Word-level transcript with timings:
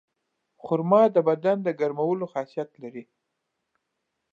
خرما 0.63 1.01
د 1.15 1.17
بدن 1.27 1.57
د 1.63 1.67
ګرمولو 1.79 2.25
خاصیت 2.33 2.69
لري. 2.83 3.03